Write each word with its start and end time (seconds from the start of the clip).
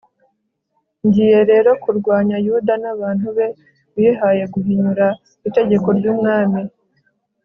ngiye 1.05 1.39
rero 1.51 1.69
kurwanya 1.83 2.37
yuda 2.45 2.73
n'abantu 2.83 3.27
be, 3.37 3.47
bihaye 3.95 4.43
guhinyura 4.53 5.07
itegeko 5.47 5.87
ry'umwami 5.97 6.61